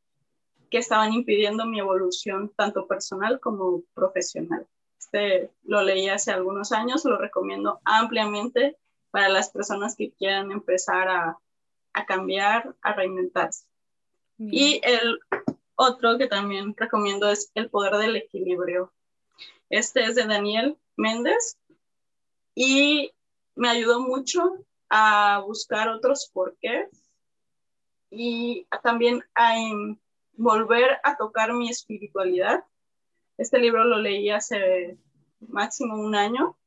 que 0.69 0.77
estaban 0.77 1.13
impidiendo 1.13 1.65
mi 1.65 1.79
evolución 1.79 2.51
tanto 2.55 2.88
personal 2.88 3.39
como 3.39 3.83
profesional. 3.93 4.67
Este 5.00 5.51
lo 5.63 5.81
leí 5.81 6.09
hace 6.09 6.31
algunos 6.31 6.71
años, 6.71 7.05
lo 7.05 7.17
recomiendo 7.17 7.79
ampliamente 7.83 8.77
para 9.12 9.29
las 9.29 9.50
personas 9.50 9.95
que 9.95 10.12
quieran 10.12 10.51
empezar 10.51 11.07
a, 11.07 11.38
a 11.93 12.05
cambiar, 12.05 12.75
a 12.81 12.93
reinventarse. 12.93 13.65
Y 14.39 14.79
el 14.83 15.19
otro 15.75 16.17
que 16.19 16.27
también 16.27 16.75
recomiendo 16.77 17.29
es 17.29 17.51
El 17.55 17.69
poder 17.69 17.95
del 17.97 18.15
equilibrio. 18.15 18.93
Este 19.69 20.03
es 20.05 20.15
de 20.15 20.25
Daniel 20.25 20.77
Méndez 20.95 21.57
y 22.53 23.12
me 23.55 23.69
ayudó 23.69 24.00
mucho 24.00 24.65
a 24.89 25.41
buscar 25.45 25.89
otros 25.89 26.29
porqués 26.31 26.89
y 28.09 28.65
también 28.83 29.24
a, 29.36 29.55
volver 30.38 31.00
a 31.03 31.17
tocar 31.17 31.53
mi 31.53 31.70
espiritualidad. 31.70 32.63
Este 33.38 33.60
libro 33.60 33.84
lo 33.84 33.98
leí 33.98 34.29
hace 34.29 34.98
máximo 35.39 35.96
un 35.96 36.15
año 36.15 36.58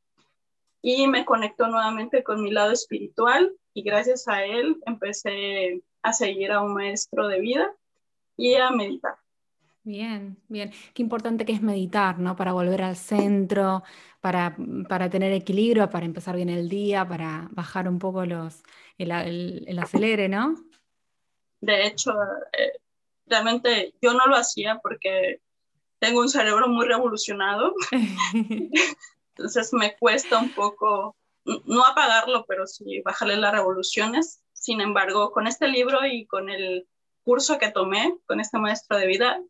y 0.83 1.07
me 1.07 1.25
conectó 1.25 1.69
nuevamente 1.69 2.23
con 2.23 2.43
mi 2.43 2.51
lado 2.51 2.73
espiritual 2.73 3.53
y 3.75 3.83
gracias 3.83 4.29
a 4.29 4.45
él 4.45 4.77
empecé 4.87 5.83
a 6.03 6.13
seguir 6.13 6.53
a 6.53 6.63
un 6.63 6.75
maestro 6.75 7.29
de 7.29 7.41
vida 7.41 7.73
y 8.37 8.55
a 8.55 8.71
meditar. 8.71 9.15
Bien, 9.83 10.37
bien. 10.49 10.73
Qué 10.95 11.03
importante 11.03 11.45
que 11.45 11.53
es 11.53 11.63
meditar, 11.63 12.19
¿no? 12.19 12.37
Para 12.37 12.53
volver 12.53 12.83
al 12.83 12.97
centro, 12.97 13.83
para, 14.21 14.57
para 14.89 15.09
tener 15.09 15.33
equilibrio, 15.33 15.89
para 15.89 16.07
empezar 16.07 16.37
bien 16.37 16.51
el 16.51 16.69
día, 16.69 17.07
para 17.09 17.49
bajar 17.51 17.89
un 17.89 17.99
poco 17.99 18.25
los, 18.27 18.63
el, 18.99 19.65
el 19.67 19.79
acelere, 19.79 20.29
¿no? 20.29 20.55
De 21.61 21.87
hecho, 21.87 22.13
eh, 22.53 22.79
realmente 23.31 23.95
yo 24.03 24.13
no 24.13 24.27
lo 24.27 24.37
hacía 24.37 24.81
porque 24.83 25.41
tengo 25.99 26.21
un 26.21 26.29
cerebro 26.29 26.69
muy 26.69 26.87
revolucionado, 26.87 27.75
entonces 29.37 29.73
me 29.73 29.97
cuesta 29.97 30.39
un 30.39 30.53
poco, 30.55 31.17
no 31.45 31.87
apagarlo, 31.87 32.45
pero 32.47 32.67
sí 32.67 33.01
bajarle 33.03 33.37
las 33.37 33.53
revoluciones. 33.53 34.43
Sin 34.53 34.81
embargo, 34.81 35.31
con 35.31 35.47
este 35.47 35.69
libro 35.69 36.05
y 36.05 36.27
con 36.27 36.51
el 36.51 36.87
curso 37.23 37.59
que 37.59 37.71
tomé 37.71 38.19
con 38.27 38.41
este 38.41 38.59
maestro 38.59 38.99
de 38.99 39.07
vida, 39.07 39.41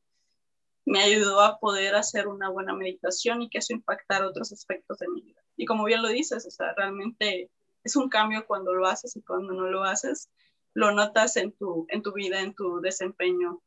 me 0.84 1.02
ayudó 1.02 1.40
a 1.40 1.58
poder 1.58 1.94
hacer 1.94 2.26
una 2.26 2.48
buena 2.48 2.74
meditación 2.74 3.42
y 3.42 3.50
que 3.50 3.58
eso 3.58 3.72
impactara 3.72 4.28
otros 4.28 4.52
aspectos 4.52 4.98
de 4.98 5.08
mi 5.08 5.22
vida. 5.22 5.40
Y 5.56 5.66
como 5.66 5.84
bien 5.84 6.02
lo 6.02 6.08
dices, 6.08 6.46
o 6.46 6.50
sea, 6.50 6.74
realmente 6.76 7.50
es 7.84 7.96
un 7.96 8.08
cambio 8.08 8.46
cuando 8.46 8.74
lo 8.74 8.86
haces 8.86 9.16
y 9.16 9.22
cuando 9.22 9.52
no 9.52 9.68
lo 9.68 9.84
haces, 9.84 10.30
lo 10.74 10.92
notas 10.92 11.36
en 11.36 11.52
tu, 11.52 11.86
en 11.90 12.02
tu 12.02 12.12
vida, 12.12 12.40
en 12.40 12.54
tu 12.54 12.80
desempeño 12.80 13.60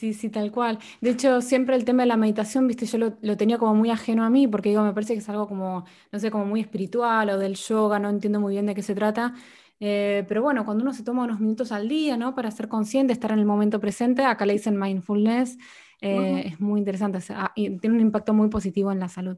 Sí, 0.00 0.14
sí, 0.14 0.30
tal 0.30 0.50
cual. 0.50 0.78
De 1.02 1.10
hecho, 1.10 1.42
siempre 1.42 1.76
el 1.76 1.84
tema 1.84 2.04
de 2.04 2.06
la 2.06 2.16
meditación, 2.16 2.66
viste, 2.66 2.86
yo 2.86 2.96
lo, 2.96 3.36
tenía 3.36 3.58
como 3.58 3.74
muy 3.74 3.90
ajeno 3.90 4.24
a 4.24 4.30
mí, 4.30 4.48
porque 4.48 4.70
digo, 4.70 4.82
me 4.82 4.94
parece 4.94 5.12
que 5.12 5.18
es 5.18 5.28
algo 5.28 5.46
como, 5.46 5.84
no 6.10 6.18
sé, 6.18 6.30
como 6.30 6.46
muy 6.46 6.60
espiritual 6.60 7.28
o 7.28 7.36
del 7.38 7.54
yoga, 7.56 7.98
no 7.98 8.08
entiendo 8.08 8.40
muy 8.40 8.54
bien 8.54 8.64
de 8.64 8.74
qué 8.74 8.80
se 8.80 8.94
trata. 8.94 9.34
Eh, 9.78 10.24
pero 10.26 10.40
bueno, 10.40 10.64
cuando 10.64 10.84
uno 10.84 10.94
se 10.94 11.02
toma 11.02 11.24
unos 11.24 11.38
minutos 11.38 11.70
al 11.70 11.86
día, 11.86 12.16
¿no? 12.16 12.34
Para 12.34 12.50
ser 12.50 12.66
consciente, 12.68 13.12
estar 13.12 13.30
en 13.32 13.40
el 13.40 13.44
momento 13.44 13.78
presente, 13.78 14.24
acá 14.24 14.46
le 14.46 14.54
dicen 14.54 14.80
mindfulness, 14.80 15.58
eh, 16.00 16.44
es 16.46 16.60
muy 16.60 16.78
interesante, 16.80 17.18
ah, 17.34 17.52
y 17.54 17.68
tiene 17.78 17.96
un 17.96 18.00
impacto 18.00 18.32
muy 18.32 18.48
positivo 18.48 18.90
en 18.92 19.00
la 19.00 19.08
salud. 19.10 19.36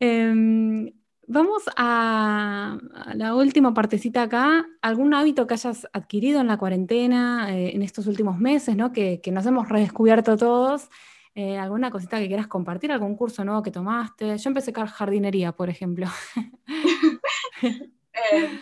Em, 0.00 0.90
Vamos 1.28 1.64
a, 1.76 2.78
la 3.14 3.34
última 3.34 3.74
partecita 3.74 4.22
acá. 4.22 4.64
¿Algún 4.80 5.12
hábito 5.12 5.46
que 5.46 5.54
hayas 5.54 5.88
adquirido 5.92 6.40
en 6.40 6.46
la 6.46 6.56
cuarentena, 6.56 7.52
eh, 7.52 7.74
en 7.74 7.82
estos 7.82 8.06
últimos 8.06 8.38
meses, 8.38 8.76
¿no? 8.76 8.92
que, 8.92 9.20
nos 9.32 9.44
hemos 9.44 9.68
redescubierto 9.68 10.36
todos? 10.36 10.88
Eh, 11.34 11.58
¿Alguna 11.58 11.90
cosita 11.90 12.18
que 12.18 12.28
quieras 12.28 12.46
compartir? 12.46 12.92
¿Algún 12.92 13.16
curso 13.16 13.44
nuevo 13.44 13.62
que 13.62 13.72
tomaste? 13.72 14.38
Yo 14.38 14.50
empecé 14.50 14.72
con 14.72 14.86
jardinería, 14.86 15.52
por 15.52 15.68
ejemplo. 15.68 16.06
Eh, 18.32 18.60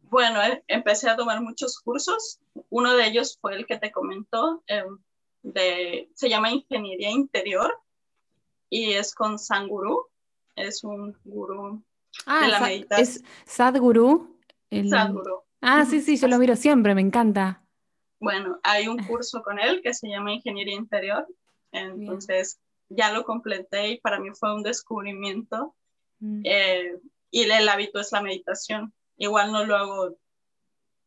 bueno, 0.00 0.40
empecé 0.66 1.10
a 1.10 1.16
tomar 1.16 1.42
muchos 1.42 1.78
cursos. 1.78 2.40
Uno 2.70 2.94
de 2.94 3.06
ellos 3.06 3.36
fue 3.38 3.54
el 3.54 3.66
que 3.66 3.76
te 3.76 3.92
comentó, 3.92 4.64
se 4.64 6.28
llama 6.30 6.50
Ingeniería 6.50 7.10
Interior 7.10 7.70
y 8.70 8.92
es 8.92 9.14
con 9.14 9.38
Sanguru. 9.38 10.08
Es 10.56 10.84
un 10.84 11.14
gurú 11.24 11.84
Ah, 12.26 12.48
la 12.48 12.98
es 12.98 13.22
Sadhguru. 13.44 14.38
Sadhguru. 14.70 15.42
Ah, 15.60 15.84
sí, 15.84 16.00
sí, 16.00 16.16
yo 16.16 16.28
lo 16.28 16.38
miro 16.38 16.56
siempre, 16.56 16.94
me 16.94 17.00
encanta. 17.00 17.62
Bueno, 18.20 18.58
hay 18.62 18.88
un 18.88 18.98
curso 18.98 19.42
con 19.42 19.58
él 19.58 19.80
que 19.82 19.94
se 19.94 20.08
llama 20.08 20.32
Ingeniería 20.32 20.74
Interior, 20.74 21.26
entonces 21.72 22.60
ya 22.88 23.12
lo 23.12 23.24
completé 23.24 23.88
y 23.88 24.00
para 24.00 24.18
mí 24.18 24.30
fue 24.32 24.54
un 24.54 24.62
descubrimiento. 24.62 25.74
Mm. 26.20 26.42
Eh, 26.44 27.00
y 27.30 27.42
el 27.42 27.68
hábito 27.68 28.00
es 28.00 28.12
la 28.12 28.22
meditación. 28.22 28.92
Igual 29.16 29.52
no 29.52 29.64
lo 29.64 29.76
hago 29.76 30.16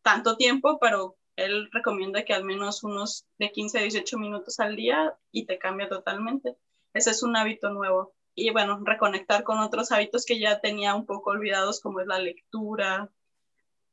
tanto 0.02 0.38
tiempo, 0.38 0.78
pero 0.80 1.18
él 1.36 1.70
recomienda 1.72 2.24
que 2.24 2.34
al 2.34 2.44
menos 2.44 2.84
unos 2.84 3.26
de 3.38 3.52
15 3.52 3.78
a 3.78 3.82
18 3.82 4.18
minutos 4.18 4.60
al 4.60 4.76
día 4.76 5.16
y 5.32 5.46
te 5.46 5.58
cambia 5.58 5.88
totalmente. 5.88 6.58
Ese 6.94 7.12
es 7.12 7.24
un 7.24 7.36
hábito 7.36 7.70
nuevo 7.70 8.14
y 8.40 8.52
bueno, 8.52 8.80
reconectar 8.84 9.44
con 9.44 9.58
otros 9.58 9.92
hábitos 9.92 10.24
que 10.24 10.40
ya 10.40 10.62
tenía 10.62 10.94
un 10.94 11.08
poco 11.08 11.32
olvidados, 11.32 11.82
como 11.82 12.02
es 12.02 12.08
la 12.08 12.20
lectura, 12.20 13.10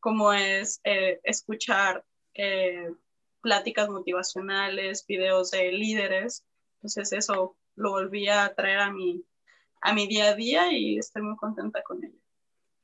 como 0.00 0.34
es 0.34 0.82
eh, 0.84 1.18
escuchar 1.24 2.04
eh, 2.34 2.92
pláticas 3.40 3.88
motivacionales, 3.88 5.06
videos 5.06 5.50
de 5.50 5.72
líderes. 5.72 6.44
Entonces 6.76 7.14
eso 7.14 7.56
lo 7.74 7.92
volví 7.92 8.28
a 8.28 8.54
traer 8.54 8.80
a 8.80 8.92
mi, 8.92 9.24
a 9.80 9.94
mi 9.94 10.06
día 10.06 10.28
a 10.28 10.34
día 10.34 10.70
y 10.70 10.98
estoy 10.98 11.22
muy 11.22 11.36
contenta 11.36 11.82
con 11.82 12.04
ello. 12.04 12.20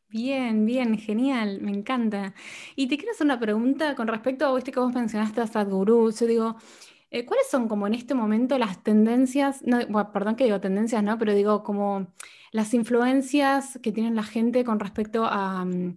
Bien, 0.09 0.65
bien, 0.65 0.97
genial, 0.97 1.61
me 1.61 1.73
encanta. 1.73 2.33
Y 2.75 2.89
te 2.89 2.97
quiero 2.97 3.13
hacer 3.13 3.27
una 3.27 3.39
pregunta 3.39 3.95
con 3.95 4.09
respecto 4.09 4.47
a 4.47 4.59
este 4.59 4.73
que 4.73 4.81
vos 4.81 4.95
mencionaste 4.95 5.43
a 5.43 5.47
Sadhguru. 5.47 6.11
Yo 6.11 6.27
digo, 6.27 6.57
eh, 7.11 7.27
¿Cuáles 7.27 7.49
son 7.51 7.67
como 7.69 7.89
en 7.89 7.95
este 7.95 8.15
momento 8.15 8.57
las 8.57 8.83
tendencias, 8.85 9.63
no, 9.65 10.13
perdón 10.13 10.37
que 10.37 10.45
digo 10.45 10.61
tendencias, 10.61 11.03
¿no? 11.03 11.19
Pero 11.19 11.35
digo 11.35 11.65
como 11.65 12.07
las 12.53 12.73
influencias 12.73 13.81
que 13.83 13.91
tienen 13.91 14.15
la 14.15 14.23
gente 14.23 14.65
con 14.65 14.79
respecto 14.79 15.25
a, 15.25 15.65
mm, 15.65 15.97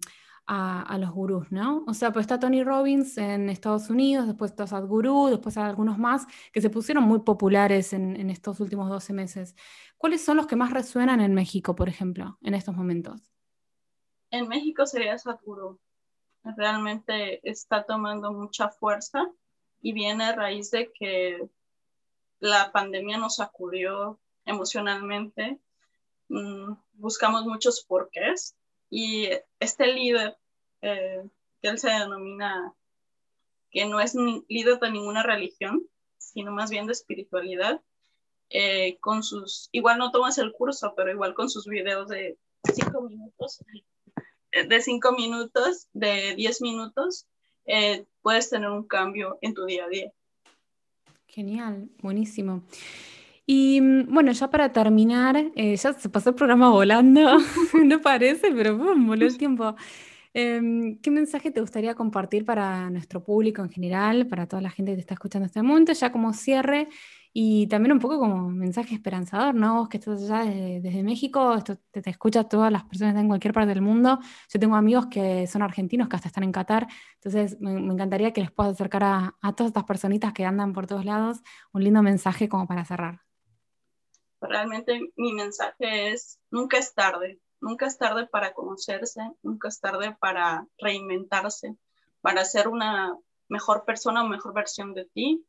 los 0.99 1.11
gurús, 1.11 1.51
¿no? 1.51 1.83
O 1.87 1.93
sea, 1.93 2.11
pues 2.11 2.23
está 2.23 2.39
Tony 2.39 2.63
Robbins 2.63 3.17
en 3.19 3.49
Estados 3.49 3.89
Unidos, 3.91 4.25
después 4.25 4.51
está 4.51 4.65
Sadhguru, 4.65 5.27
después 5.27 5.55
hay 5.57 5.65
algunos 5.65 5.99
más 5.99 6.25
que 6.51 6.61
se 6.61 6.69
pusieron 6.69 7.03
muy 7.03 7.19
populares 7.19 7.93
en, 7.93 8.15
en 8.15 8.29
estos 8.29 8.59
últimos 8.59 8.89
12 8.89 9.13
meses. 9.13 9.55
¿Cuáles 9.97 10.23
son 10.25 10.37
los 10.37 10.47
que 10.47 10.55
más 10.55 10.71
resuenan 10.71 11.21
en 11.21 11.33
México, 11.33 11.75
por 11.75 11.89
ejemplo, 11.89 12.37
en 12.41 12.55
estos 12.55 12.75
momentos? 12.75 13.21
En 14.31 14.47
México 14.47 14.87
sería 14.87 15.17
Sadhguru. 15.17 15.79
Realmente 16.43 17.39
está 17.47 17.85
tomando 17.85 18.33
mucha 18.33 18.69
fuerza 18.69 19.31
y 19.83 19.91
viene 19.91 20.23
a 20.23 20.35
raíz 20.35 20.71
de 20.71 20.91
que 20.91 21.47
la 22.39 22.71
pandemia 22.71 23.17
nos 23.17 23.35
sacudió 23.35 24.17
emocionalmente, 24.45 25.59
mm, 26.29 26.73
buscamos 26.93 27.45
muchos 27.45 27.83
porqués 27.83 28.55
y 28.89 29.29
este 29.59 29.87
líder, 29.87 30.37
eh, 30.81 31.23
que 31.61 31.67
él 31.67 31.77
se 31.77 31.89
denomina, 31.89 32.73
que 33.71 33.85
no 33.85 33.99
es 33.99 34.15
líder 34.15 34.79
de 34.79 34.91
ninguna 34.91 35.21
religión, 35.21 35.85
sino 36.17 36.51
más 36.51 36.69
bien 36.69 36.87
de 36.87 36.93
espiritualidad, 36.93 37.81
eh, 38.49 38.97
con 39.01 39.21
sus, 39.21 39.67
igual 39.73 39.97
no 39.97 40.11
tomas 40.11 40.37
el 40.37 40.53
curso, 40.53 40.93
pero 40.95 41.11
igual 41.11 41.33
con 41.33 41.49
sus 41.49 41.65
videos 41.67 42.07
de 42.07 42.37
cinco 42.73 43.01
minutos, 43.01 43.61
de 44.51 44.81
cinco 44.81 45.11
minutos, 45.11 45.87
de 45.91 46.35
diez 46.35 46.61
minutos, 46.61 47.27
eh, 47.65 48.05
puedes 48.21 48.49
tener 48.49 48.69
un 48.69 48.83
cambio 48.87 49.37
en 49.41 49.53
tu 49.53 49.65
día 49.65 49.85
a 49.85 49.89
día. 49.89 50.11
Genial, 51.27 51.89
buenísimo. 52.01 52.63
Y 53.45 53.81
mm, 53.81 54.13
bueno, 54.13 54.31
ya 54.31 54.49
para 54.49 54.71
terminar, 54.71 55.37
eh, 55.55 55.75
ya 55.75 55.93
se 55.93 56.09
pasó 56.09 56.29
el 56.29 56.35
programa 56.35 56.69
volando, 56.69 57.37
no 57.83 58.01
parece, 58.01 58.51
pero 58.51 58.77
boom, 58.77 59.07
voló 59.07 59.25
el 59.25 59.37
tiempo. 59.37 59.75
Em, 60.33 60.97
¿Qué 60.99 61.11
mensaje 61.11 61.51
te 61.51 61.61
gustaría 61.61 61.93
compartir 61.93 62.45
para 62.45 62.89
nuestro 62.89 63.23
público 63.23 63.61
en 63.61 63.69
general, 63.69 64.27
para 64.27 64.47
toda 64.47 64.61
la 64.61 64.71
gente 64.71 64.91
que 64.91 64.95
te 64.95 65.01
está 65.01 65.13
escuchando 65.13 65.45
en 65.45 65.47
este 65.47 65.61
momento, 65.61 65.93
ya 65.93 66.11
como 66.11 66.33
cierre? 66.33 66.87
Y 67.35 67.65
también 67.65 67.93
un 67.93 67.99
poco 67.99 68.19
como 68.19 68.47
mensaje 68.49 68.93
esperanzador, 68.93 69.55
¿no? 69.55 69.79
Vos 69.79 69.89
que 69.89 69.97
estás 69.97 70.21
allá 70.29 70.45
desde, 70.45 71.01
México, 71.01 71.55
esto 71.55 71.77
te, 71.89 72.03
te 72.03 72.11
escucha 72.11 72.43
todas 72.43 72.71
las 72.71 72.83
personas 72.83 73.15
en 73.15 73.27
cualquier 73.27 73.55
parte 73.55 73.69
del 73.69 73.81
mundo. 73.81 74.19
Yo 74.49 74.59
tengo 74.59 74.75
amigos 74.75 75.07
que 75.07 75.47
son 75.47 75.63
argentinos, 75.63 76.07
que 76.07 76.15
hasta 76.15 76.27
están 76.27 76.43
en 76.43 76.51
Qatar, 76.51 76.87
entonces 77.15 77.59
me, 77.59 77.71
encantaría 77.71 78.31
que 78.33 78.41
les 78.41 78.51
puedas 78.51 78.73
acercar 78.73 79.03
a, 79.03 79.35
a, 79.41 79.55
todas 79.55 79.71
estas 79.71 79.83
personitas 79.85 80.31
que 80.31 80.45
andan 80.45 80.73
por 80.73 80.85
todos 80.85 81.05
lados 81.05 81.41
un 81.73 81.83
lindo 81.83 82.03
mensaje 82.03 82.47
como 82.47 82.67
para 82.67 82.85
cerrar. 82.85 83.21
Realmente 84.39 84.99
mi 85.15 85.33
mensaje 85.33 86.11
es, 86.11 86.39
nunca 86.51 86.77
es 86.77 86.93
tarde, 86.93 87.39
nunca 87.59 87.87
es 87.87 87.97
tarde 87.97 88.27
para 88.27 88.53
conocerse, 88.53 89.21
nunca 89.41 89.69
es 89.69 89.79
tarde 89.79 90.15
para 90.19 90.67
reinventarse, 90.77 91.77
para 92.21 92.45
ser 92.45 92.67
una 92.67 93.17
mejor 93.49 93.85
persona 93.85 94.23
o 94.23 94.27
mejor 94.27 94.53
versión 94.53 94.93
de 94.93 95.05
ti 95.05 95.43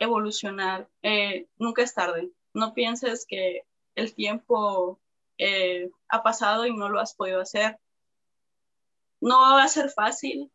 evolucionar. 0.00 0.88
Eh, 1.02 1.46
nunca 1.58 1.82
es 1.82 1.94
tarde. 1.94 2.32
No 2.52 2.74
pienses 2.74 3.24
que 3.26 3.62
el 3.94 4.14
tiempo 4.14 4.98
eh, 5.38 5.90
ha 6.08 6.22
pasado 6.24 6.66
y 6.66 6.76
no 6.76 6.88
lo 6.88 6.98
has 6.98 7.14
podido 7.14 7.40
hacer. 7.40 7.78
No 9.20 9.40
va 9.40 9.62
a 9.62 9.68
ser 9.68 9.90
fácil. 9.90 10.50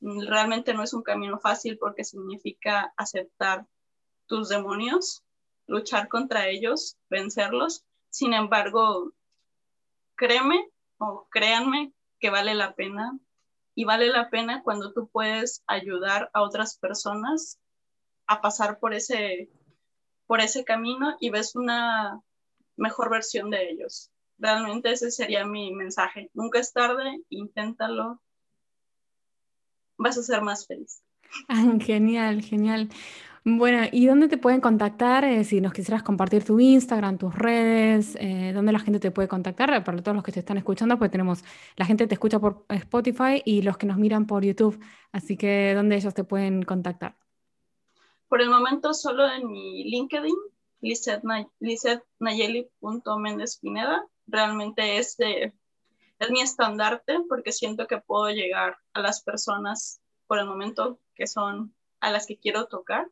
Realmente 0.00 0.74
no 0.74 0.84
es 0.84 0.94
un 0.94 1.02
camino 1.02 1.40
fácil 1.40 1.78
porque 1.78 2.04
significa 2.04 2.92
aceptar 2.96 3.66
tus 4.26 4.48
demonios, 4.48 5.24
luchar 5.66 6.08
contra 6.08 6.46
ellos, 6.46 6.96
vencerlos. 7.08 7.84
Sin 8.10 8.34
embargo, 8.34 9.12
créeme 10.14 10.70
o 10.98 11.26
créanme 11.30 11.92
que 12.20 12.30
vale 12.30 12.54
la 12.54 12.74
pena 12.74 13.18
y 13.74 13.84
vale 13.84 14.08
la 14.08 14.28
pena 14.28 14.62
cuando 14.62 14.92
tú 14.92 15.08
puedes 15.08 15.62
ayudar 15.66 16.30
a 16.34 16.42
otras 16.42 16.76
personas 16.78 17.58
a 18.28 18.40
pasar 18.40 18.78
por 18.78 18.94
ese, 18.94 19.50
por 20.26 20.40
ese 20.40 20.64
camino 20.64 21.16
y 21.18 21.30
ves 21.30 21.56
una 21.56 22.20
mejor 22.76 23.10
versión 23.10 23.50
de 23.50 23.70
ellos. 23.70 24.10
Realmente 24.38 24.92
ese 24.92 25.10
sería 25.10 25.44
mi 25.44 25.74
mensaje. 25.74 26.30
Nunca 26.34 26.60
es 26.60 26.72
tarde, 26.72 27.22
inténtalo. 27.30 28.22
Vas 29.96 30.16
a 30.16 30.22
ser 30.22 30.42
más 30.42 30.66
feliz. 30.66 31.02
genial, 31.80 32.42
genial. 32.42 32.88
Bueno, 33.44 33.88
¿y 33.90 34.06
dónde 34.06 34.28
te 34.28 34.36
pueden 34.36 34.60
contactar? 34.60 35.24
Eh, 35.24 35.42
si 35.42 35.60
nos 35.60 35.72
quisieras 35.72 36.02
compartir 36.02 36.44
tu 36.44 36.60
Instagram, 36.60 37.16
tus 37.16 37.34
redes, 37.34 38.16
eh, 38.20 38.52
¿dónde 38.54 38.72
la 38.72 38.78
gente 38.78 39.00
te 39.00 39.10
puede 39.10 39.26
contactar? 39.26 39.82
Para 39.84 40.02
todos 40.02 40.14
los 40.14 40.22
que 40.22 40.32
te 40.32 40.40
están 40.40 40.58
escuchando, 40.58 40.98
pues 40.98 41.10
tenemos, 41.10 41.42
la 41.76 41.86
gente 41.86 42.06
te 42.06 42.14
escucha 42.14 42.38
por 42.38 42.66
Spotify 42.68 43.40
y 43.44 43.62
los 43.62 43.78
que 43.78 43.86
nos 43.86 43.96
miran 43.96 44.26
por 44.26 44.44
YouTube. 44.44 44.78
Así 45.12 45.36
que, 45.38 45.72
¿dónde 45.74 45.96
ellos 45.96 46.12
te 46.12 46.24
pueden 46.24 46.62
contactar? 46.62 47.16
Por 48.28 48.42
el 48.42 48.50
momento 48.50 48.94
solo 48.94 49.30
en 49.30 49.50
mi 49.50 49.84
LinkedIn, 49.84 50.36
Pineda. 53.58 54.06
Realmente 54.26 54.98
es, 54.98 55.16
es 55.18 56.30
mi 56.30 56.40
estandarte 56.40 57.18
porque 57.28 57.52
siento 57.52 57.86
que 57.86 57.98
puedo 57.98 58.30
llegar 58.30 58.78
a 58.92 59.00
las 59.00 59.22
personas 59.22 60.00
por 60.26 60.38
el 60.38 60.46
momento 60.46 61.00
que 61.14 61.26
son 61.26 61.74
a 62.00 62.10
las 62.10 62.26
que 62.26 62.38
quiero 62.38 62.66
tocar. 62.66 63.08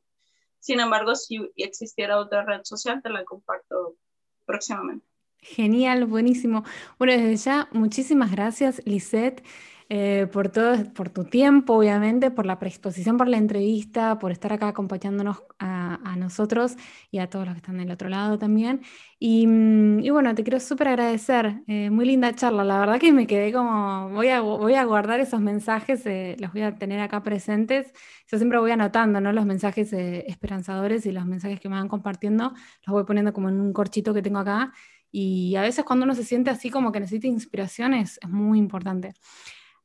Sin 0.60 0.80
embargo, 0.80 1.14
si 1.14 1.50
existiera 1.56 2.18
otra 2.18 2.44
red 2.44 2.60
social, 2.64 3.02
te 3.02 3.08
la 3.08 3.24
comparto 3.24 3.96
próximamente. 4.44 5.06
Genial, 5.38 6.06
buenísimo. 6.06 6.64
Bueno, 6.98 7.12
desde 7.12 7.36
ya, 7.36 7.68
muchísimas 7.72 8.32
gracias, 8.32 8.82
Lisette. 8.84 9.44
Eh, 9.88 10.26
por 10.32 10.48
todo, 10.48 10.74
por 10.94 11.10
tu 11.10 11.24
tiempo, 11.24 11.74
obviamente, 11.74 12.32
por 12.32 12.44
la 12.44 12.58
predisposición, 12.58 13.16
por 13.16 13.28
la 13.28 13.36
entrevista, 13.36 14.18
por 14.18 14.32
estar 14.32 14.52
acá 14.52 14.68
acompañándonos 14.68 15.44
a, 15.60 16.16
nosotros 16.16 16.76
y 17.10 17.18
a 17.18 17.28
todos 17.28 17.46
los 17.46 17.54
que 17.54 17.58
están 17.58 17.76
del 17.78 17.90
otro 17.92 18.08
lado 18.08 18.36
también. 18.38 18.80
Y, 19.20 19.46
mm, 19.46 20.02
bueno, 20.10 20.34
te 20.34 20.42
quiero 20.42 20.58
súper 20.58 20.88
agradecer. 20.88 21.62
Eh, 21.68 21.90
muy 21.90 22.04
linda 22.06 22.34
charla. 22.34 22.64
La 22.64 22.80
verdad 22.80 22.98
que 22.98 23.12
me 23.12 23.26
quedé 23.28 23.52
como, 23.52 24.10
voy 24.10 24.28
a, 24.28 24.40
voy 24.40 24.74
a 24.74 24.84
guardar 24.84 25.20
esos 25.20 25.40
mensajes, 25.40 26.04
eh, 26.06 26.36
los 26.40 26.52
voy 26.52 26.62
a 26.62 26.74
tener 26.74 26.98
acá 27.00 27.22
presentes. 27.22 27.92
Yo 28.30 28.38
siempre 28.38 28.58
voy 28.58 28.72
anotando 28.72 29.20
¿no? 29.20 29.32
los 29.32 29.46
mensajes 29.46 29.92
esperanzadores 29.92 31.06
y 31.06 31.12
los 31.12 31.26
mensajes 31.26 31.60
que 31.60 31.68
me 31.68 31.76
van 31.76 31.88
compartiendo, 31.88 32.54
los 32.86 32.92
voy 32.92 33.04
poniendo 33.04 33.32
como 33.32 33.48
en 33.48 33.60
un 33.60 33.72
corchito 33.72 34.12
que 34.14 34.22
tengo 34.22 34.38
acá. 34.38 34.72
Y 35.12 35.54
a 35.56 35.62
veces 35.62 35.84
cuando 35.84 36.04
uno 36.04 36.14
se 36.14 36.24
siente 36.24 36.50
así 36.50 36.70
como 36.70 36.92
que 36.92 37.00
necesita 37.00 37.28
inspiración 37.28 37.94
es 37.94 38.18
muy 38.26 38.58
importante. 38.58 39.14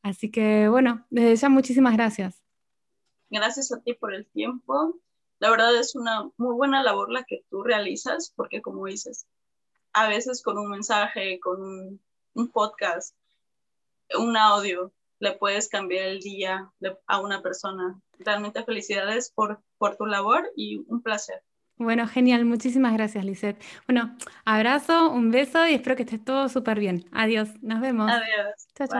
Así 0.01 0.31
que 0.31 0.67
bueno, 0.67 1.05
desde 1.09 1.35
ya 1.35 1.49
muchísimas 1.49 1.93
gracias. 1.93 2.41
Gracias 3.29 3.71
a 3.71 3.79
ti 3.81 3.93
por 3.93 4.13
el 4.13 4.25
tiempo. 4.27 4.99
La 5.39 5.49
verdad 5.49 5.75
es 5.75 5.95
una 5.95 6.29
muy 6.37 6.55
buena 6.55 6.83
labor 6.83 7.11
la 7.11 7.23
que 7.23 7.43
tú 7.49 7.63
realizas, 7.63 8.33
porque 8.35 8.61
como 8.61 8.85
dices, 8.85 9.25
a 9.93 10.07
veces 10.07 10.43
con 10.43 10.57
un 10.57 10.69
mensaje, 10.69 11.39
con 11.39 11.99
un, 12.33 12.51
podcast, 12.51 13.15
un 14.17 14.37
audio, 14.37 14.91
le 15.19 15.33
puedes 15.33 15.69
cambiar 15.69 16.07
el 16.07 16.19
día 16.19 16.71
a 17.07 17.21
una 17.21 17.41
persona. 17.41 17.99
Realmente 18.19 18.63
felicidades 18.63 19.31
por, 19.31 19.61
por 19.77 19.95
tu 19.95 20.05
labor 20.05 20.51
y 20.55 20.83
un 20.87 21.01
placer. 21.01 21.41
Bueno, 21.77 22.07
genial. 22.07 22.45
Muchísimas 22.45 22.93
gracias, 22.93 23.25
Lisette. 23.25 23.59
Bueno, 23.87 24.15
abrazo, 24.45 25.09
un 25.09 25.31
beso 25.31 25.65
y 25.67 25.73
espero 25.73 25.95
que 25.95 26.03
estés 26.03 26.23
todo 26.23 26.47
súper 26.49 26.79
bien. 26.79 27.05
Adiós. 27.11 27.49
Nos 27.61 27.81
vemos. 27.81 28.11
Adiós. 28.11 28.67
Chao, 28.75 28.87
chao. 28.87 28.89